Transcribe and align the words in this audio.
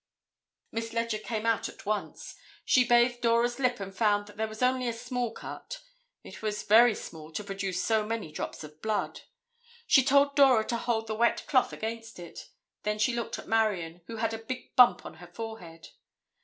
Miss 0.71 0.93
Leger 0.93 1.19
came 1.19 1.45
out 1.45 1.69
at 1.69 1.85
once. 1.85 2.33
She 2.65 2.83
bathed 2.83 3.21
Dora's 3.21 3.59
lip 3.59 3.79
and 3.79 3.95
found 3.95 4.25
that 4.25 4.35
there 4.35 4.47
was 4.47 4.63
only 4.63 4.87
a 4.87 4.93
small 4.93 5.31
cut. 5.31 5.79
It 6.23 6.41
was 6.41 6.63
very 6.63 6.95
small 6.95 7.31
to 7.33 7.43
produce 7.43 7.83
so 7.83 8.03
many 8.03 8.31
drops 8.31 8.63
of 8.63 8.81
blood. 8.81 9.21
She 9.85 10.03
told 10.03 10.35
Dora 10.35 10.65
to 10.69 10.77
hold 10.77 11.05
the 11.05 11.13
wet 11.13 11.45
cloth 11.45 11.71
against 11.71 12.17
it. 12.17 12.49
Then 12.81 12.97
she 12.97 13.13
looked 13.13 13.37
at 13.37 13.47
Marion, 13.47 14.01
who 14.07 14.15
had 14.15 14.33
a 14.33 14.39
big 14.39 14.75
bump 14.75 15.05
on 15.05 15.17
her 15.17 15.27
forehead. 15.27 15.89